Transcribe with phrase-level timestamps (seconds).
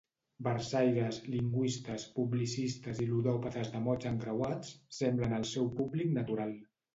[0.45, 6.57] Versaires, lingüistes, publicistes i ludòpates dels mots encreuats semblen el seu públic natural.